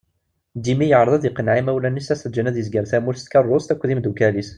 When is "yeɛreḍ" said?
0.87-1.13